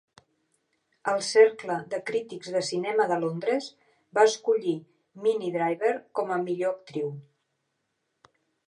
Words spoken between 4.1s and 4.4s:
va